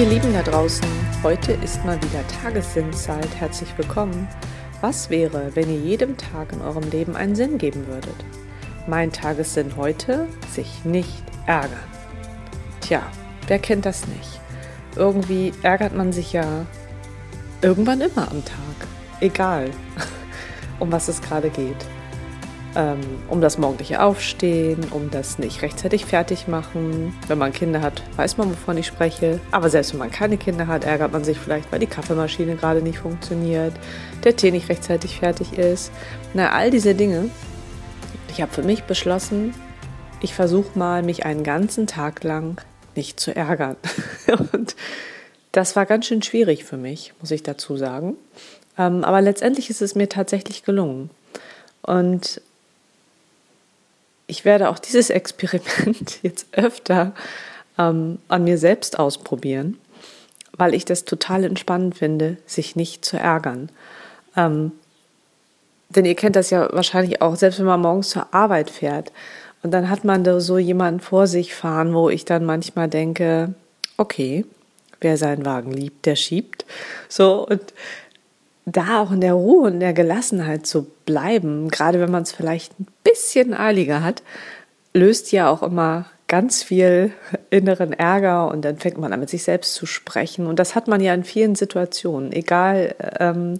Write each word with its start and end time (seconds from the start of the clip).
ihr 0.00 0.08
Lieben 0.08 0.32
da 0.32 0.40
draußen, 0.40 0.88
heute 1.22 1.52
ist 1.52 1.84
mal 1.84 2.00
wieder 2.02 2.26
Tagessinnzeit. 2.42 3.28
Herzlich 3.38 3.68
willkommen. 3.76 4.26
Was 4.80 5.10
wäre, 5.10 5.54
wenn 5.54 5.68
ihr 5.68 5.78
jedem 5.78 6.16
Tag 6.16 6.54
in 6.54 6.62
eurem 6.62 6.88
Leben 6.88 7.16
einen 7.16 7.36
Sinn 7.36 7.58
geben 7.58 7.86
würdet? 7.86 8.14
Mein 8.86 9.12
Tagessinn 9.12 9.76
heute, 9.76 10.26
sich 10.50 10.86
nicht 10.86 11.22
ärgern. 11.44 11.76
Tja, 12.80 13.02
wer 13.46 13.58
kennt 13.58 13.84
das 13.84 14.06
nicht? 14.06 14.40
Irgendwie 14.96 15.52
ärgert 15.62 15.94
man 15.94 16.14
sich 16.14 16.32
ja 16.32 16.64
irgendwann 17.60 18.00
immer 18.00 18.30
am 18.30 18.42
Tag. 18.42 18.88
Egal, 19.20 19.70
um 20.78 20.90
was 20.90 21.08
es 21.08 21.20
gerade 21.20 21.50
geht 21.50 21.86
ähm, 22.76 23.00
um 23.28 23.40
das 23.40 23.58
morgendliche 23.58 24.02
Aufstehen, 24.02 24.86
um 24.90 25.10
das 25.10 25.38
nicht 25.38 25.62
rechtzeitig 25.62 26.04
fertig 26.04 26.48
machen. 26.48 27.14
Wenn 27.26 27.38
man 27.38 27.52
Kinder 27.52 27.80
hat, 27.82 28.02
weiß 28.16 28.36
man, 28.36 28.50
wovon 28.50 28.78
ich 28.78 28.86
spreche. 28.86 29.40
Aber 29.50 29.70
selbst 29.70 29.92
wenn 29.92 29.98
man 29.98 30.10
keine 30.10 30.36
Kinder 30.36 30.66
hat, 30.66 30.84
ärgert 30.84 31.12
man 31.12 31.24
sich 31.24 31.38
vielleicht, 31.38 31.70
weil 31.72 31.80
die 31.80 31.86
Kaffeemaschine 31.86 32.56
gerade 32.56 32.82
nicht 32.82 32.98
funktioniert, 32.98 33.72
der 34.24 34.36
Tee 34.36 34.50
nicht 34.50 34.68
rechtzeitig 34.68 35.18
fertig 35.18 35.58
ist. 35.58 35.90
Na, 36.34 36.52
all 36.52 36.70
diese 36.70 36.94
Dinge. 36.94 37.30
Ich 38.28 38.40
habe 38.40 38.52
für 38.52 38.62
mich 38.62 38.84
beschlossen, 38.84 39.54
ich 40.20 40.34
versuche 40.34 40.78
mal, 40.78 41.02
mich 41.02 41.24
einen 41.24 41.42
ganzen 41.42 41.86
Tag 41.86 42.22
lang 42.22 42.60
nicht 42.94 43.18
zu 43.18 43.34
ärgern. 43.34 43.76
Und 44.52 44.76
das 45.52 45.74
war 45.74 45.86
ganz 45.86 46.06
schön 46.06 46.22
schwierig 46.22 46.64
für 46.64 46.76
mich, 46.76 47.12
muss 47.20 47.30
ich 47.32 47.42
dazu 47.42 47.76
sagen. 47.76 48.16
Ähm, 48.78 49.02
aber 49.02 49.20
letztendlich 49.20 49.70
ist 49.70 49.82
es 49.82 49.96
mir 49.96 50.08
tatsächlich 50.08 50.62
gelungen. 50.62 51.10
Und 51.82 52.40
ich 54.30 54.44
werde 54.44 54.70
auch 54.70 54.78
dieses 54.78 55.10
Experiment 55.10 56.18
jetzt 56.22 56.46
öfter 56.52 57.12
ähm, 57.78 58.18
an 58.28 58.44
mir 58.44 58.58
selbst 58.58 58.98
ausprobieren, 58.98 59.78
weil 60.56 60.74
ich 60.74 60.84
das 60.84 61.04
total 61.04 61.44
entspannend 61.44 61.96
finde, 61.96 62.36
sich 62.46 62.76
nicht 62.76 63.04
zu 63.04 63.18
ärgern. 63.18 63.70
Ähm, 64.36 64.72
denn 65.88 66.04
ihr 66.04 66.14
kennt 66.14 66.36
das 66.36 66.50
ja 66.50 66.68
wahrscheinlich 66.72 67.20
auch, 67.20 67.34
selbst 67.34 67.58
wenn 67.58 67.66
man 67.66 67.80
morgens 67.80 68.10
zur 68.10 68.32
Arbeit 68.32 68.70
fährt 68.70 69.10
und 69.62 69.72
dann 69.72 69.90
hat 69.90 70.04
man 70.04 70.22
da 70.22 70.40
so 70.40 70.56
jemanden 70.56 71.00
vor 71.00 71.26
sich 71.26 71.54
fahren, 71.54 71.92
wo 71.92 72.08
ich 72.08 72.24
dann 72.24 72.44
manchmal 72.44 72.88
denke, 72.88 73.54
okay, 73.96 74.44
wer 75.00 75.16
seinen 75.16 75.44
Wagen 75.44 75.72
liebt, 75.72 76.06
der 76.06 76.14
schiebt. 76.14 76.64
So 77.08 77.46
und 77.46 77.74
da 78.66 79.00
auch 79.00 79.10
in 79.10 79.20
der 79.20 79.34
Ruhe 79.34 79.70
und 79.70 79.80
der 79.80 79.92
Gelassenheit 79.92 80.66
zu 80.66 80.86
bleiben, 81.06 81.68
gerade 81.68 82.00
wenn 82.00 82.10
man 82.10 82.22
es 82.22 82.32
vielleicht 82.32 82.78
ein 82.78 82.86
bisschen 83.04 83.54
eiliger 83.54 84.02
hat, 84.02 84.22
löst 84.92 85.32
ja 85.32 85.48
auch 85.48 85.62
immer 85.62 86.06
ganz 86.30 86.62
viel 86.62 87.10
inneren 87.50 87.92
Ärger 87.92 88.52
und 88.52 88.64
dann 88.64 88.78
fängt 88.78 88.98
man 88.98 89.12
an, 89.12 89.18
mit 89.18 89.28
sich 89.28 89.42
selbst 89.42 89.74
zu 89.74 89.84
sprechen. 89.84 90.46
Und 90.46 90.60
das 90.60 90.76
hat 90.76 90.86
man 90.86 91.00
ja 91.00 91.12
in 91.12 91.24
vielen 91.24 91.56
Situationen, 91.56 92.30
egal 92.30 92.94
ähm, 93.18 93.58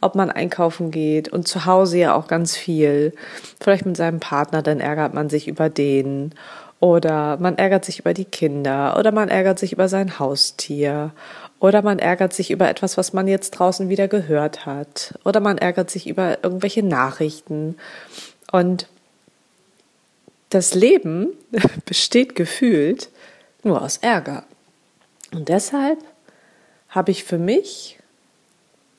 ob 0.00 0.14
man 0.14 0.30
einkaufen 0.30 0.92
geht 0.92 1.28
und 1.28 1.48
zu 1.48 1.66
Hause 1.66 1.98
ja 1.98 2.14
auch 2.14 2.28
ganz 2.28 2.56
viel. 2.56 3.12
Vielleicht 3.60 3.86
mit 3.86 3.96
seinem 3.96 4.20
Partner, 4.20 4.62
dann 4.62 4.78
ärgert 4.78 5.14
man 5.14 5.30
sich 5.30 5.48
über 5.48 5.68
den 5.68 6.32
oder 6.82 7.36
man 7.36 7.58
ärgert 7.58 7.84
sich 7.84 8.00
über 8.00 8.12
die 8.12 8.24
Kinder 8.24 8.96
oder 8.98 9.12
man 9.12 9.28
ärgert 9.28 9.56
sich 9.60 9.72
über 9.72 9.88
sein 9.88 10.18
Haustier 10.18 11.12
oder 11.60 11.80
man 11.80 12.00
ärgert 12.00 12.32
sich 12.32 12.50
über 12.50 12.68
etwas, 12.68 12.96
was 12.96 13.12
man 13.12 13.28
jetzt 13.28 13.52
draußen 13.52 13.88
wieder 13.88 14.08
gehört 14.08 14.66
hat. 14.66 15.14
Oder 15.24 15.38
man 15.38 15.58
ärgert 15.58 15.92
sich 15.92 16.08
über 16.08 16.42
irgendwelche 16.42 16.82
Nachrichten. 16.82 17.76
Und 18.50 18.88
das 20.50 20.74
Leben 20.74 21.28
besteht 21.86 22.34
gefühlt 22.34 23.10
nur 23.62 23.80
aus 23.80 23.98
Ärger. 23.98 24.42
Und 25.32 25.48
deshalb 25.48 26.00
habe 26.88 27.12
ich 27.12 27.22
für 27.22 27.38
mich 27.38 28.00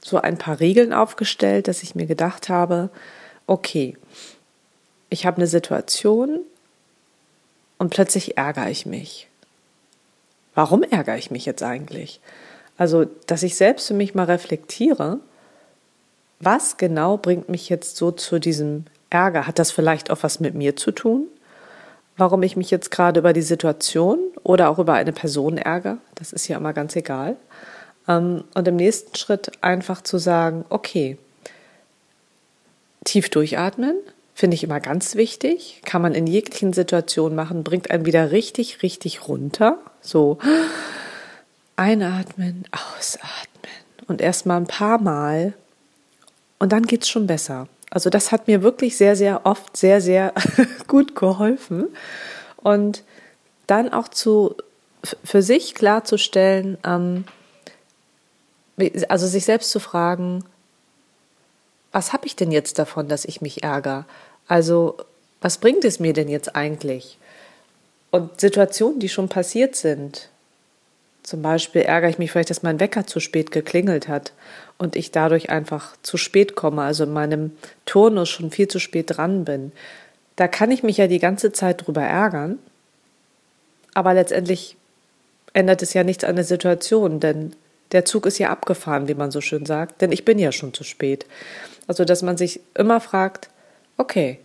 so 0.01 0.21
ein 0.21 0.37
paar 0.37 0.61
Regeln 0.61 0.93
aufgestellt, 0.93 1.67
dass 1.67 1.83
ich 1.83 1.95
mir 1.95 2.05
gedacht 2.05 2.47
habe, 2.47 2.89
okay, 3.45 3.97
ich 5.09 5.25
habe 5.25 5.35
eine 5.35 5.47
Situation 5.47 6.39
und 7.83 7.89
plötzlich 7.89 8.37
ärgere 8.37 8.69
ich 8.69 8.85
mich. 8.85 9.27
Warum 10.55 10.83
ärgere 10.83 11.17
ich 11.17 11.31
mich 11.31 11.45
jetzt 11.45 11.61
eigentlich? 11.61 12.21
Also, 12.77 13.03
dass 13.27 13.43
ich 13.43 13.57
selbst 13.57 13.89
für 13.89 13.93
mich 13.93 14.15
mal 14.15 14.23
reflektiere, 14.23 15.19
was 16.39 16.77
genau 16.77 17.17
bringt 17.17 17.49
mich 17.49 17.67
jetzt 17.67 17.97
so 17.97 18.11
zu 18.11 18.39
diesem 18.39 18.85
Ärger? 19.09 19.47
Hat 19.47 19.59
das 19.59 19.71
vielleicht 19.73 20.11
auch 20.11 20.19
was 20.23 20.39
mit 20.39 20.55
mir 20.55 20.77
zu 20.77 20.91
tun? 20.91 21.27
Warum 22.15 22.41
ich 22.43 22.55
mich 22.55 22.71
jetzt 22.71 22.89
gerade 22.89 23.19
über 23.19 23.33
die 23.33 23.41
Situation 23.41 24.17
oder 24.43 24.69
auch 24.69 24.79
über 24.79 24.93
eine 24.93 25.11
Person 25.11 25.57
ärgere? 25.57 25.97
Das 26.15 26.31
ist 26.31 26.47
ja 26.47 26.55
immer 26.55 26.71
ganz 26.71 26.95
egal. 26.95 27.35
Ähm, 28.07 28.45
und 28.53 28.65
im 28.65 28.77
nächsten 28.77 29.17
Schritt 29.17 29.51
einfach 29.61 30.01
zu 30.01 30.19
sagen, 30.19 30.63
okay, 30.69 31.17
tief 33.03 33.29
durchatmen, 33.29 33.97
finde 34.33 34.55
ich 34.55 34.63
immer 34.63 34.79
ganz 34.79 35.15
wichtig. 35.15 35.81
Kann 35.85 36.01
man 36.01 36.13
in 36.13 36.27
jeglichen 36.27 36.73
Situationen 36.73 37.35
machen, 37.35 37.63
bringt 37.63 37.91
einen 37.91 38.05
wieder 38.05 38.31
richtig, 38.31 38.81
richtig 38.83 39.27
runter. 39.27 39.77
So, 40.01 40.37
Einatmen, 41.75 42.65
ausatmen 42.71 43.73
und 44.07 44.21
erstmal 44.21 44.57
ein 44.57 44.67
paar 44.67 44.99
Mal 44.99 45.53
und 46.59 46.71
dann 46.71 46.83
geht's 46.83 47.09
schon 47.09 47.27
besser. 47.27 47.67
Also 47.89 48.09
das 48.09 48.31
hat 48.31 48.47
mir 48.47 48.63
wirklich 48.63 48.97
sehr, 48.97 49.15
sehr 49.15 49.45
oft 49.45 49.77
sehr, 49.77 50.01
sehr 50.01 50.33
gut 50.87 51.15
geholfen. 51.15 51.87
Und 52.57 53.03
dann 53.67 53.91
auch 53.91 54.07
zu, 54.07 54.55
für 55.23 55.41
sich 55.41 55.75
klarzustellen, 55.75 56.77
ähm, 56.83 57.25
also 59.09 59.27
sich 59.27 59.45
selbst 59.45 59.69
zu 59.69 59.79
fragen, 59.79 60.43
was 61.93 62.11
habe 62.11 62.25
ich 62.25 62.35
denn 62.35 62.51
jetzt 62.51 62.77
davon, 62.79 63.07
dass 63.07 63.23
ich 63.23 63.39
mich 63.39 63.63
ärgere? 63.63 64.05
Also 64.47 64.97
was 65.39 65.59
bringt 65.59 65.85
es 65.85 65.99
mir 65.99 66.11
denn 66.11 66.27
jetzt 66.27 66.55
eigentlich? 66.55 67.17
Und 68.11 68.41
Situationen, 68.41 68.99
die 68.99 69.09
schon 69.09 69.29
passiert 69.29 69.75
sind, 69.75 70.29
zum 71.23 71.41
Beispiel 71.41 71.83
ärgere 71.83 72.09
ich 72.09 72.17
mich 72.17 72.31
vielleicht, 72.31 72.49
dass 72.49 72.63
mein 72.63 72.79
Wecker 72.81 73.07
zu 73.07 73.21
spät 73.21 73.51
geklingelt 73.51 74.09
hat 74.09 74.33
und 74.77 74.95
ich 74.97 75.11
dadurch 75.11 75.49
einfach 75.49 75.95
zu 76.03 76.17
spät 76.17 76.55
komme, 76.55 76.81
also 76.81 77.05
in 77.05 77.13
meinem 77.13 77.51
Turnus 77.85 78.29
schon 78.29 78.51
viel 78.51 78.67
zu 78.67 78.79
spät 78.79 79.05
dran 79.15 79.45
bin. 79.45 79.71
Da 80.35 80.47
kann 80.47 80.71
ich 80.71 80.83
mich 80.83 80.97
ja 80.97 81.07
die 81.07 81.19
ganze 81.19 81.53
Zeit 81.53 81.85
drüber 81.85 82.03
ärgern, 82.03 82.59
aber 83.93 84.13
letztendlich 84.13 84.75
ändert 85.53 85.81
es 85.81 85.93
ja 85.93 86.03
nichts 86.03 86.23
an 86.23 86.35
der 86.35 86.45
Situation, 86.45 87.19
denn 87.19 87.53
der 87.93 88.05
Zug 88.05 88.25
ist 88.25 88.39
ja 88.39 88.49
abgefahren, 88.49 89.07
wie 89.07 89.13
man 89.13 89.31
so 89.31 89.39
schön 89.39 89.65
sagt, 89.65 90.01
denn 90.01 90.11
ich 90.11 90.25
bin 90.25 90.39
ja 90.39 90.51
schon 90.51 90.73
zu 90.73 90.83
spät. 90.83 91.25
Also, 91.87 92.05
dass 92.05 92.21
man 92.21 92.37
sich 92.37 92.61
immer 92.75 92.99
fragt, 92.99 93.49
okay, 93.97 94.39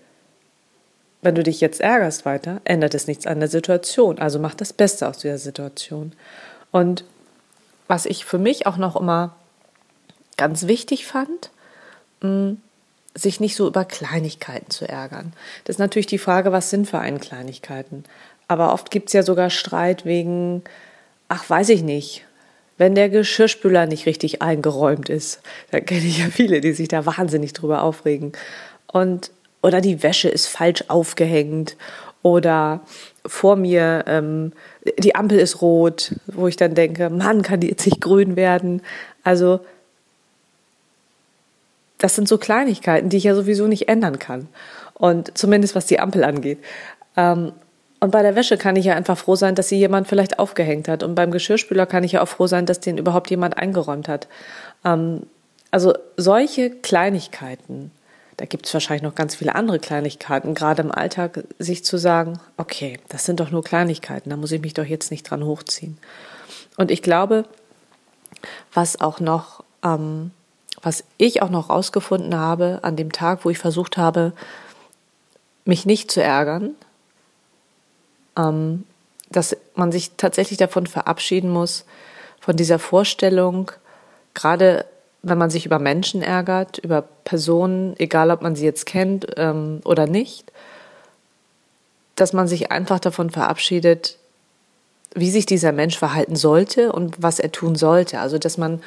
wenn 1.22 1.34
du 1.34 1.42
dich 1.42 1.60
jetzt 1.60 1.80
ärgerst 1.80 2.24
weiter, 2.24 2.60
ändert 2.64 2.94
es 2.94 3.06
nichts 3.06 3.26
an 3.26 3.40
der 3.40 3.48
Situation, 3.48 4.18
also 4.18 4.38
mach 4.38 4.54
das 4.54 4.72
Beste 4.72 5.08
aus 5.08 5.18
dieser 5.18 5.38
Situation. 5.38 6.12
Und 6.70 7.04
was 7.88 8.06
ich 8.06 8.24
für 8.24 8.38
mich 8.38 8.66
auch 8.66 8.76
noch 8.76 8.94
immer 8.94 9.34
ganz 10.36 10.66
wichtig 10.66 11.06
fand, 11.06 11.50
mm, 12.20 12.52
sich 13.14 13.40
nicht 13.40 13.56
so 13.56 13.66
über 13.66 13.84
Kleinigkeiten 13.84 14.70
zu 14.70 14.88
ärgern. 14.88 15.32
Das 15.64 15.74
ist 15.74 15.80
natürlich 15.80 16.06
die 16.06 16.18
Frage, 16.18 16.52
was 16.52 16.70
sind 16.70 16.88
für 16.88 17.00
einen 17.00 17.18
Kleinigkeiten? 17.18 18.04
Aber 18.46 18.72
oft 18.72 18.90
gibt 18.90 19.08
es 19.08 19.12
ja 19.12 19.24
sogar 19.24 19.50
Streit 19.50 20.04
wegen, 20.04 20.62
ach, 21.28 21.48
weiß 21.50 21.70
ich 21.70 21.82
nicht, 21.82 22.24
wenn 22.78 22.94
der 22.94 23.08
Geschirrspüler 23.10 23.86
nicht 23.86 24.06
richtig 24.06 24.40
eingeräumt 24.40 25.08
ist. 25.08 25.40
Da 25.70 25.80
kenne 25.80 26.06
ich 26.06 26.18
ja 26.18 26.26
viele, 26.26 26.60
die 26.60 26.72
sich 26.72 26.88
da 26.88 27.04
wahnsinnig 27.04 27.52
drüber 27.52 27.82
aufregen. 27.82 28.32
Und, 28.86 29.30
oder 29.62 29.80
die 29.80 30.02
Wäsche 30.02 30.28
ist 30.28 30.46
falsch 30.46 30.84
aufgehängt 30.88 31.76
oder 32.22 32.80
vor 33.26 33.56
mir 33.56 34.04
ähm, 34.06 34.52
die 34.98 35.14
Ampel 35.14 35.38
ist 35.38 35.60
rot, 35.60 36.14
wo 36.26 36.48
ich 36.48 36.56
dann 36.56 36.74
denke, 36.74 37.10
Mann, 37.10 37.42
kann 37.42 37.60
die 37.60 37.68
jetzt 37.68 37.84
nicht 37.84 38.00
grün 38.00 38.36
werden? 38.36 38.82
Also 39.22 39.60
das 41.98 42.14
sind 42.14 42.28
so 42.28 42.38
Kleinigkeiten, 42.38 43.08
die 43.08 43.16
ich 43.16 43.24
ja 43.24 43.34
sowieso 43.34 43.66
nicht 43.66 43.88
ändern 43.88 44.18
kann. 44.18 44.48
Und 44.94 45.36
zumindest 45.36 45.74
was 45.74 45.86
die 45.86 46.00
Ampel 46.00 46.24
angeht. 46.24 46.58
Ähm, 47.16 47.52
und 48.00 48.10
bei 48.10 48.22
der 48.22 48.36
Wäsche 48.36 48.58
kann 48.58 48.76
ich 48.76 48.84
ja 48.84 48.94
einfach 48.94 49.18
froh 49.18 49.34
sein, 49.34 49.54
dass 49.54 49.68
sie 49.68 49.78
jemand 49.78 50.06
vielleicht 50.06 50.38
aufgehängt 50.38 50.88
hat. 50.88 51.02
Und 51.02 51.14
beim 51.14 51.30
Geschirrspüler 51.30 51.86
kann 51.86 52.04
ich 52.04 52.12
ja 52.12 52.22
auch 52.22 52.28
froh 52.28 52.46
sein, 52.46 52.66
dass 52.66 52.80
den 52.80 52.98
überhaupt 52.98 53.30
jemand 53.30 53.58
eingeräumt 53.58 54.08
hat. 54.08 54.28
Ähm, 54.84 55.22
also 55.70 55.94
solche 56.16 56.70
Kleinigkeiten 56.70 57.90
da 58.38 58.46
gibt 58.46 58.66
es 58.66 58.72
wahrscheinlich 58.72 59.02
noch 59.02 59.16
ganz 59.16 59.34
viele 59.34 59.56
andere 59.56 59.80
Kleinigkeiten, 59.80 60.54
gerade 60.54 60.82
im 60.82 60.92
Alltag, 60.92 61.42
sich 61.58 61.84
zu 61.84 61.98
sagen, 61.98 62.38
okay, 62.56 63.00
das 63.08 63.24
sind 63.24 63.40
doch 63.40 63.50
nur 63.50 63.64
Kleinigkeiten, 63.64 64.30
da 64.30 64.36
muss 64.36 64.52
ich 64.52 64.62
mich 64.62 64.74
doch 64.74 64.84
jetzt 64.84 65.10
nicht 65.10 65.28
dran 65.28 65.44
hochziehen. 65.44 65.98
Und 66.76 66.92
ich 66.92 67.02
glaube, 67.02 67.46
was 68.72 69.00
auch 69.00 69.18
noch, 69.18 69.64
ähm, 69.84 70.30
was 70.80 71.02
ich 71.16 71.42
auch 71.42 71.50
noch 71.50 71.68
rausgefunden 71.68 72.36
habe 72.36 72.78
an 72.82 72.94
dem 72.94 73.10
Tag, 73.10 73.44
wo 73.44 73.50
ich 73.50 73.58
versucht 73.58 73.96
habe, 73.96 74.32
mich 75.64 75.84
nicht 75.84 76.08
zu 76.08 76.22
ärgern, 76.22 76.76
ähm, 78.38 78.84
dass 79.30 79.56
man 79.74 79.92
sich 79.92 80.12
tatsächlich 80.16 80.58
davon 80.58 80.86
verabschieden 80.86 81.50
muss, 81.50 81.84
von 82.40 82.56
dieser 82.56 82.78
Vorstellung, 82.78 83.72
gerade 84.32 84.86
wenn 85.22 85.36
man 85.36 85.50
sich 85.50 85.66
über 85.66 85.78
Menschen 85.78 86.22
ärgert, 86.22 86.78
über 86.78 87.02
Personen, 87.02 87.94
egal 87.98 88.30
ob 88.30 88.40
man 88.40 88.54
sie 88.54 88.64
jetzt 88.64 88.86
kennt 88.86 89.26
ähm, 89.36 89.80
oder 89.84 90.06
nicht, 90.06 90.52
dass 92.14 92.32
man 92.32 92.48
sich 92.48 92.70
einfach 92.72 93.00
davon 93.00 93.30
verabschiedet, 93.30 94.16
wie 95.14 95.30
sich 95.30 95.46
dieser 95.46 95.72
Mensch 95.72 95.98
verhalten 95.98 96.36
sollte 96.36 96.92
und 96.92 97.22
was 97.22 97.38
er 97.38 97.52
tun 97.52 97.74
sollte. 97.74 98.20
Also, 98.20 98.38
dass 98.38 98.58
man 98.58 98.80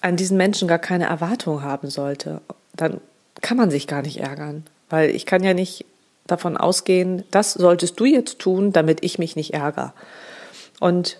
an 0.00 0.16
diesen 0.16 0.36
Menschen 0.36 0.68
gar 0.68 0.78
keine 0.78 1.06
Erwartung 1.06 1.62
haben 1.62 1.90
sollte. 1.90 2.40
Dann 2.74 3.00
kann 3.40 3.56
man 3.56 3.70
sich 3.70 3.86
gar 3.86 4.02
nicht 4.02 4.18
ärgern, 4.18 4.64
weil 4.90 5.10
ich 5.10 5.26
kann 5.26 5.44
ja 5.44 5.54
nicht 5.54 5.84
davon 6.32 6.56
ausgehen, 6.56 7.24
das 7.30 7.52
solltest 7.52 8.00
du 8.00 8.04
jetzt 8.04 8.38
tun, 8.38 8.72
damit 8.72 9.04
ich 9.04 9.18
mich 9.18 9.36
nicht 9.36 9.54
ärgere. 9.54 9.92
Und 10.80 11.18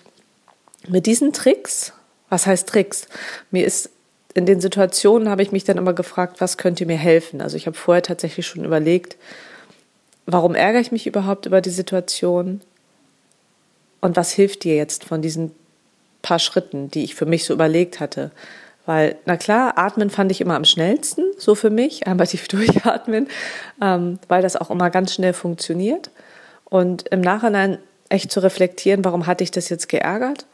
mit 0.89 1.07
diesen 1.07 1.33
Tricks, 1.33 1.93
was 2.29 2.47
heißt 2.47 2.69
Tricks? 2.69 3.07
Mir 3.51 3.65
ist 3.65 3.91
in 4.35 4.47
den 4.47 4.61
Situationen 4.61 5.29
habe 5.29 5.43
ich 5.43 5.53
mich 5.53 5.65
dann 5.65 5.77
immer 5.77 5.93
gefragt, 5.93 6.41
was 6.41 6.57
könnte 6.57 6.87
mir 6.87 6.97
helfen? 6.97 7.41
Also 7.41 7.57
ich 7.57 7.67
habe 7.67 7.77
vorher 7.77 8.03
tatsächlich 8.03 8.47
schon 8.47 8.65
überlegt, 8.65 9.17
warum 10.27 10.55
ärgere 10.55 10.81
ich 10.81 10.93
mich 10.93 11.07
überhaupt 11.07 11.47
über 11.47 11.61
die 11.61 11.71
Situation? 11.71 12.63
Und 14.01 14.17
was 14.17 14.33
hilft 14.33 14.65
dir 14.65 14.75
jetzt 14.75 15.05
von 15.05 15.23
diesen 15.23 15.53
paar 16.23 16.39
Schritten, 16.39 16.91
die 16.91 17.05
ich 17.05 17.15
für 17.15 17.27
mich 17.27 17.45
so 17.45 17.53
überlegt 17.53 18.01
hatte? 18.01 18.31
Weil, 18.87 19.17
na 19.27 19.37
klar, 19.37 19.79
atmen 19.79 20.11
fand 20.11 20.33
ich 20.33 20.41
immer 20.41 20.57
am 20.57 20.65
schnellsten, 20.65 21.25
so 21.43 21.55
für 21.55 21.71
mich, 21.71 22.07
einmal 22.07 22.27
tief 22.27 22.49
durchatmen, 22.49 23.29
ähm, 23.81 24.19
weil 24.29 24.43
das 24.43 24.57
auch 24.57 24.71
immer 24.71 24.91
ganz 24.91 25.15
schnell 25.15 25.33
funktioniert. 25.33 26.11
Und 26.65 27.09
im 27.09 27.21
Nachhinein 27.21 27.79
echt 28.09 28.31
zu 28.31 28.41
reflektieren, 28.41 29.05
warum 29.05 29.27
hatte 29.27 29.45
ich 29.45 29.51
das 29.51 29.69
jetzt 29.69 29.89
geärgert, 29.89 30.47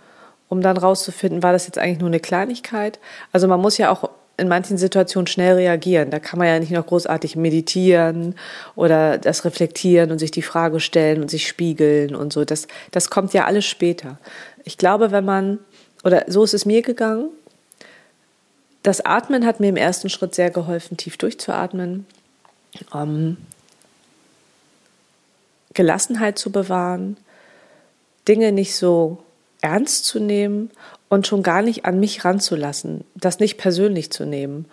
um 0.48 0.62
dann 0.62 0.76
rauszufinden, 0.76 1.42
war 1.42 1.52
das 1.52 1.66
jetzt 1.66 1.78
eigentlich 1.78 1.98
nur 1.98 2.08
eine 2.08 2.20
Kleinigkeit. 2.20 2.98
Also 3.32 3.48
man 3.48 3.60
muss 3.60 3.78
ja 3.78 3.90
auch 3.90 4.10
in 4.38 4.48
manchen 4.48 4.78
Situationen 4.78 5.26
schnell 5.26 5.56
reagieren. 5.56 6.10
Da 6.10 6.20
kann 6.20 6.38
man 6.38 6.48
ja 6.48 6.58
nicht 6.58 6.70
noch 6.70 6.86
großartig 6.86 7.36
meditieren 7.36 8.36
oder 8.76 9.18
das 9.18 9.44
reflektieren 9.44 10.12
und 10.12 10.20
sich 10.20 10.30
die 10.30 10.42
Frage 10.42 10.80
stellen 10.80 11.20
und 11.20 11.28
sich 11.28 11.46
spiegeln 11.48 12.14
und 12.14 12.32
so. 12.32 12.44
Das, 12.44 12.68
das 12.92 13.10
kommt 13.10 13.34
ja 13.34 13.44
alles 13.44 13.66
später. 13.66 14.18
Ich 14.64 14.78
glaube, 14.78 15.10
wenn 15.10 15.24
man, 15.24 15.58
oder 16.04 16.24
so 16.28 16.44
ist 16.44 16.54
es 16.54 16.64
mir 16.64 16.82
gegangen, 16.82 17.30
das 18.88 19.04
Atmen 19.04 19.44
hat 19.44 19.60
mir 19.60 19.68
im 19.68 19.76
ersten 19.76 20.08
Schritt 20.08 20.34
sehr 20.34 20.50
geholfen, 20.50 20.96
tief 20.96 21.18
durchzuatmen, 21.18 22.06
ähm, 22.94 23.36
Gelassenheit 25.74 26.38
zu 26.38 26.50
bewahren, 26.50 27.18
Dinge 28.26 28.50
nicht 28.50 28.74
so 28.74 29.18
ernst 29.60 30.06
zu 30.06 30.20
nehmen 30.20 30.70
und 31.10 31.26
schon 31.26 31.42
gar 31.42 31.60
nicht 31.60 31.84
an 31.84 32.00
mich 32.00 32.24
ranzulassen, 32.24 33.04
das 33.14 33.40
nicht 33.40 33.58
persönlich 33.58 34.10
zu 34.10 34.24
nehmen, 34.24 34.64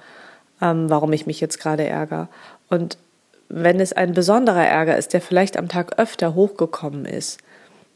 ähm, 0.62 0.90
warum 0.90 1.12
ich 1.12 1.26
mich 1.26 1.42
jetzt 1.42 1.60
gerade 1.60 1.86
ärgere. 1.86 2.30
Und 2.70 2.98
wenn 3.50 3.82
es 3.82 3.92
ein 3.92 4.14
besonderer 4.14 4.66
Ärger 4.66 4.98
ist, 4.98 5.12
der 5.12 5.20
vielleicht 5.20 5.58
am 5.58 5.68
Tag 5.68 6.00
öfter 6.00 6.36
hochgekommen 6.36 7.04
ist, 7.04 7.40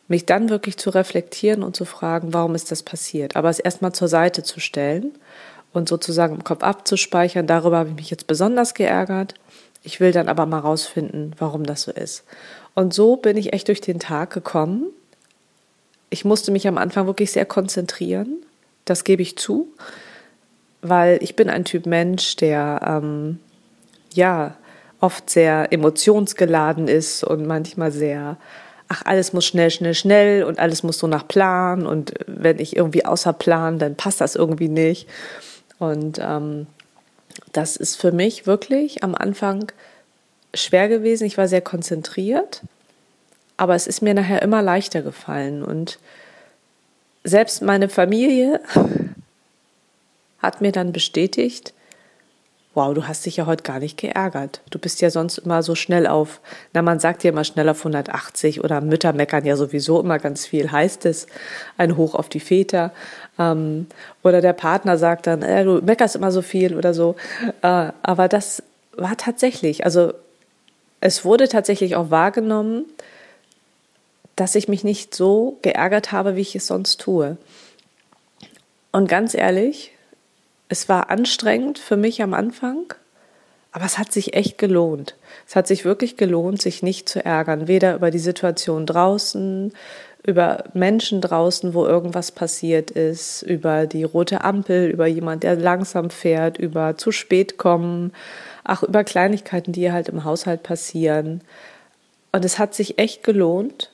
mich 0.10 0.26
dann 0.26 0.50
wirklich 0.50 0.76
zu 0.76 0.90
reflektieren 0.90 1.64
und 1.64 1.78
zu 1.78 1.86
fragen, 1.86 2.34
warum 2.34 2.56
ist 2.56 2.72
das 2.72 2.84
passiert, 2.84 3.38
aber 3.38 3.50
es 3.50 3.60
erstmal 3.60 3.94
zur 3.94 4.10
Seite 4.10 4.44
zu 4.44 4.60
stellen 4.60 5.14
und 5.74 5.90
sozusagen 5.90 6.36
im 6.36 6.44
Kopf 6.44 6.64
abzuspeichern, 6.64 7.48
darüber 7.48 7.78
habe 7.78 7.90
ich 7.90 7.96
mich 7.96 8.10
jetzt 8.10 8.28
besonders 8.28 8.74
geärgert. 8.74 9.36
Ich 9.84 10.00
will 10.00 10.12
dann 10.12 10.28
aber 10.28 10.46
mal 10.46 10.60
rausfinden, 10.60 11.36
warum 11.38 11.66
das 11.66 11.84
so 11.84 11.92
ist. 11.92 12.24
Und 12.76 12.94
so 12.94 13.16
bin 13.16 13.38
ich 13.38 13.54
echt 13.54 13.68
durch 13.68 13.82
den 13.82 14.00
Tag 14.00 14.32
gekommen. 14.32 14.88
Ich 16.10 16.26
musste 16.26 16.52
mich 16.52 16.68
am 16.68 16.78
Anfang 16.78 17.06
wirklich 17.06 17.32
sehr 17.32 17.46
konzentrieren, 17.46 18.38
das 18.86 19.04
gebe 19.04 19.22
ich 19.22 19.38
zu, 19.38 19.72
weil 20.82 21.20
ich 21.22 21.36
bin 21.36 21.50
ein 21.50 21.66
Typ 21.66 21.86
Mensch, 21.86 22.36
der 22.38 22.82
ähm, 22.84 23.40
ja 24.14 24.56
oft 25.00 25.30
sehr 25.30 25.72
emotionsgeladen 25.72 26.88
ist 26.88 27.24
und 27.24 27.46
manchmal 27.46 27.92
sehr 27.92 28.38
ach, 28.90 29.04
alles 29.06 29.34
muss 29.34 29.46
schnell, 29.46 29.70
schnell, 29.70 29.94
schnell 29.94 30.44
und 30.44 30.60
alles 30.60 30.84
muss 30.84 30.98
so 30.98 31.08
nach 31.08 31.28
Plan 31.28 31.86
und 31.86 32.14
wenn 32.26 32.60
ich 32.60 32.76
irgendwie 32.76 33.06
außer 33.06 33.34
Plan, 33.34 33.80
dann 33.80 33.96
passt 33.96 34.20
das 34.20 34.36
irgendwie 34.36 34.68
nicht. 34.68 35.08
Und 35.80 36.20
ähm, 36.22 36.68
das 37.54 37.76
ist 37.76 37.96
für 37.96 38.12
mich 38.12 38.46
wirklich 38.46 39.04
am 39.04 39.16
Anfang 39.16 39.72
schwer 40.54 40.90
gewesen. 40.90 41.26
Ich 41.26 41.38
war 41.38 41.48
sehr 41.48 41.62
konzentriert, 41.62 42.62
aber 43.58 43.76
es 43.76 43.88
ist 43.88 44.02
mir 44.02 44.14
nachher 44.14 44.42
immer 44.42 44.62
leichter 44.62 45.02
gefallen. 45.02 45.64
Und 45.64 46.00
selbst 47.24 47.62
meine 47.62 47.90
Familie 47.90 48.62
hat 50.40 50.62
mir 50.62 50.72
dann 50.72 50.92
bestätigt, 50.92 51.74
wow, 52.76 52.94
du 52.94 53.08
hast 53.08 53.26
dich 53.26 53.38
ja 53.38 53.46
heute 53.46 53.64
gar 53.64 53.80
nicht 53.80 53.98
geärgert. 53.98 54.62
Du 54.70 54.78
bist 54.78 55.02
ja 55.02 55.10
sonst 55.10 55.40
immer 55.40 55.64
so 55.64 55.76
schnell 55.76 56.06
auf, 56.06 56.40
na, 56.74 56.82
man 56.82 57.00
sagt 57.00 57.24
ja 57.24 57.32
immer 57.32 57.44
schnell 57.44 57.68
auf 57.68 57.80
180 57.80 58.64
oder 58.64 58.80
Mütter 58.80 59.12
meckern 59.12 59.46
ja 59.46 59.56
sowieso 59.56 60.00
immer 60.00 60.20
ganz 60.20 60.46
viel, 60.46 60.72
heißt 60.72 61.06
es, 61.06 61.28
ein 61.78 61.98
Hoch 61.98 62.14
auf 62.14 62.30
die 62.30 62.40
Väter. 62.40 62.92
Ähm, 63.40 63.88
oder 64.24 64.42
der 64.42 64.54
Partner 64.54 64.98
sagt 64.98 65.28
dann, 65.28 65.42
äh, 65.42 65.64
du 65.64 65.82
meckerst 65.82 66.16
immer 66.16 66.32
so 66.32 66.42
viel 66.42 66.76
oder 66.76 66.94
so. 66.94 67.16
Äh, 67.62 67.92
aber 68.02 68.28
das 68.28 68.62
war 68.96 69.18
tatsächlich, 69.18 69.84
also 69.84 70.14
es 71.02 71.26
wurde 71.26 71.48
tatsächlich 71.48 71.96
auch 71.96 72.12
wahrgenommen, 72.12 72.86
dass 74.36 74.56
ich 74.56 74.68
mich 74.68 74.84
nicht 74.84 75.16
so 75.16 75.58
geärgert 75.62 76.12
habe, 76.12 76.36
wie 76.36 76.42
ich 76.42 76.56
es 76.56 76.68
sonst 76.68 77.02
tue. 77.02 77.38
Und 78.92 79.08
ganz 79.08 79.34
ehrlich, 79.34 79.92
es 80.70 80.88
war 80.88 81.10
anstrengend 81.10 81.80
für 81.80 81.98
mich 81.98 82.22
am 82.22 82.34
Anfang, 82.34 82.94
aber 83.72 83.86
es 83.86 83.98
hat 83.98 84.12
sich 84.12 84.34
echt 84.36 84.58
gelohnt. 84.58 85.16
Es 85.48 85.56
hat 85.56 85.68
sich 85.68 85.84
wirklich 85.84 86.16
gelohnt, 86.16 86.62
sich 86.62 86.82
nicht 86.82 87.10
zu 87.10 87.24
ärgern, 87.24 87.68
weder 87.68 87.96
über 87.96 88.12
die 88.12 88.20
Situation 88.20 88.86
draußen, 88.86 89.74
über 90.24 90.66
Menschen 90.74 91.22
draußen, 91.22 91.74
wo 91.74 91.86
irgendwas 91.86 92.32
passiert 92.32 92.92
ist, 92.92 93.42
über 93.42 93.88
die 93.88 94.04
rote 94.04 94.44
Ampel, 94.44 94.90
über 94.90 95.08
jemand, 95.08 95.44
der 95.44 95.56
langsam 95.56 96.10
fährt, 96.10 96.58
über 96.58 96.98
zu 96.98 97.12
spät 97.12 97.58
kommen, 97.58 98.14
ach, 98.64 98.84
über 98.84 99.04
Kleinigkeiten, 99.04 99.72
die 99.72 99.92
halt 99.92 100.10
im 100.10 100.24
Haushalt 100.24 100.62
passieren. 100.62 101.42
Und 102.32 102.46
es 102.46 102.60
hat 102.60 102.76
sich 102.76 103.00
echt 103.00 103.24
gelohnt, 103.24 103.92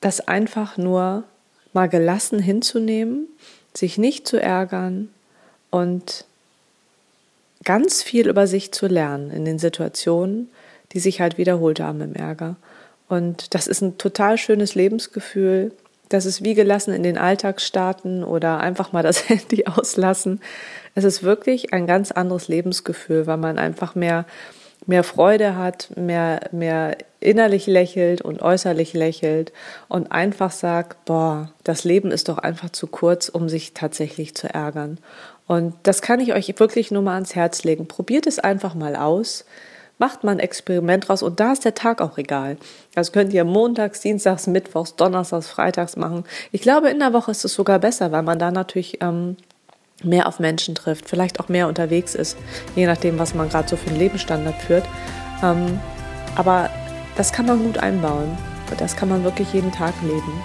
das 0.00 0.26
einfach 0.26 0.76
nur 0.76 1.24
mal 1.72 1.88
gelassen 1.88 2.40
hinzunehmen, 2.40 3.28
sich 3.74 3.98
nicht 3.98 4.26
zu 4.26 4.40
ärgern, 4.40 5.08
und 5.70 6.24
ganz 7.64 8.02
viel 8.02 8.28
über 8.28 8.46
sich 8.46 8.72
zu 8.72 8.86
lernen 8.86 9.30
in 9.30 9.44
den 9.44 9.58
Situationen, 9.58 10.50
die 10.92 11.00
sich 11.00 11.20
halt 11.20 11.38
wiederholt 11.38 11.80
haben 11.80 12.00
im 12.00 12.14
Ärger. 12.14 12.56
Und 13.08 13.54
das 13.54 13.66
ist 13.66 13.80
ein 13.82 13.98
total 13.98 14.38
schönes 14.38 14.74
Lebensgefühl. 14.74 15.72
Das 16.08 16.26
ist 16.26 16.42
wie 16.42 16.54
gelassen 16.54 16.94
in 16.94 17.02
den 17.02 17.18
Alltag 17.18 17.60
starten 17.60 18.24
oder 18.24 18.60
einfach 18.60 18.92
mal 18.92 19.02
das 19.02 19.28
Handy 19.28 19.66
auslassen. 19.66 20.40
Es 20.94 21.04
ist 21.04 21.22
wirklich 21.22 21.72
ein 21.72 21.86
ganz 21.86 22.10
anderes 22.12 22.48
Lebensgefühl, 22.48 23.26
weil 23.26 23.36
man 23.36 23.58
einfach 23.58 23.94
mehr, 23.94 24.24
mehr 24.86 25.04
Freude 25.04 25.56
hat, 25.56 25.90
mehr, 25.96 26.48
mehr 26.52 26.96
innerlich 27.20 27.66
lächelt 27.66 28.22
und 28.22 28.42
äußerlich 28.42 28.94
lächelt 28.94 29.52
und 29.88 30.10
einfach 30.10 30.50
sagt, 30.50 31.04
boah, 31.04 31.52
das 31.64 31.84
Leben 31.84 32.10
ist 32.10 32.28
doch 32.28 32.38
einfach 32.38 32.70
zu 32.70 32.86
kurz, 32.86 33.28
um 33.28 33.48
sich 33.48 33.74
tatsächlich 33.74 34.34
zu 34.34 34.52
ärgern. 34.52 34.98
Und 35.50 35.74
das 35.82 36.00
kann 36.00 36.20
ich 36.20 36.32
euch 36.32 36.54
wirklich 36.60 36.92
nur 36.92 37.02
mal 37.02 37.14
ans 37.14 37.34
Herz 37.34 37.64
legen. 37.64 37.88
Probiert 37.88 38.28
es 38.28 38.38
einfach 38.38 38.76
mal 38.76 38.94
aus. 38.94 39.44
Macht 39.98 40.22
mal 40.22 40.30
ein 40.30 40.38
Experiment 40.38 41.10
raus 41.10 41.24
und 41.24 41.40
da 41.40 41.50
ist 41.50 41.64
der 41.64 41.74
Tag 41.74 42.00
auch 42.00 42.18
egal. 42.18 42.56
Das 42.94 43.10
könnt 43.10 43.32
ihr 43.32 43.44
montags, 43.44 44.00
dienstags, 44.00 44.46
mittwochs, 44.46 44.94
donnerstags, 44.94 45.48
freitags 45.48 45.96
machen. 45.96 46.22
Ich 46.52 46.62
glaube, 46.62 46.88
in 46.88 47.00
der 47.00 47.12
Woche 47.12 47.32
ist 47.32 47.44
es 47.44 47.52
sogar 47.52 47.80
besser, 47.80 48.12
weil 48.12 48.22
man 48.22 48.38
da 48.38 48.52
natürlich 48.52 49.02
ähm, 49.02 49.36
mehr 50.04 50.28
auf 50.28 50.38
Menschen 50.38 50.76
trifft, 50.76 51.08
vielleicht 51.08 51.40
auch 51.40 51.48
mehr 51.48 51.66
unterwegs 51.66 52.14
ist, 52.14 52.38
je 52.76 52.86
nachdem, 52.86 53.18
was 53.18 53.34
man 53.34 53.48
gerade 53.48 53.68
so 53.68 53.76
für 53.76 53.90
einen 53.90 53.98
Lebensstandard 53.98 54.62
führt. 54.62 54.84
Ähm, 55.42 55.80
aber 56.36 56.70
das 57.16 57.32
kann 57.32 57.46
man 57.46 57.60
gut 57.60 57.78
einbauen. 57.78 58.38
Das 58.78 58.94
kann 58.94 59.08
man 59.08 59.24
wirklich 59.24 59.52
jeden 59.52 59.72
Tag 59.72 59.94
leben. 60.02 60.44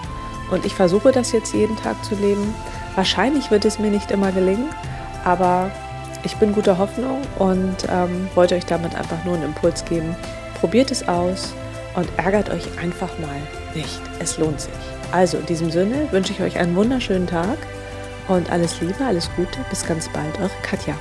Und 0.50 0.66
ich 0.66 0.74
versuche 0.74 1.12
das 1.12 1.30
jetzt 1.30 1.54
jeden 1.54 1.76
Tag 1.76 2.04
zu 2.04 2.16
leben. 2.16 2.52
Wahrscheinlich 2.96 3.52
wird 3.52 3.64
es 3.64 3.78
mir 3.78 3.92
nicht 3.92 4.10
immer 4.10 4.32
gelingen, 4.32 4.68
aber 5.26 5.70
ich 6.22 6.36
bin 6.36 6.52
guter 6.52 6.78
Hoffnung 6.78 7.20
und 7.38 7.76
ähm, 7.90 8.28
wollte 8.34 8.54
euch 8.54 8.64
damit 8.64 8.94
einfach 8.94 9.22
nur 9.24 9.34
einen 9.34 9.44
Impuls 9.44 9.84
geben. 9.84 10.16
Probiert 10.60 10.90
es 10.90 11.06
aus 11.06 11.52
und 11.94 12.08
ärgert 12.16 12.48
euch 12.48 12.66
einfach 12.78 13.10
mal 13.18 13.40
nicht. 13.74 14.00
Es 14.20 14.38
lohnt 14.38 14.60
sich. 14.60 14.72
Also 15.12 15.38
in 15.38 15.46
diesem 15.46 15.70
Sinne 15.70 16.10
wünsche 16.12 16.32
ich 16.32 16.40
euch 16.40 16.58
einen 16.58 16.74
wunderschönen 16.74 17.26
Tag 17.26 17.58
und 18.28 18.50
alles 18.50 18.80
Liebe, 18.80 19.04
alles 19.04 19.28
Gute. 19.36 19.58
Bis 19.68 19.84
ganz 19.84 20.08
bald. 20.08 20.38
Eure 20.38 20.50
Katja. 20.62 20.94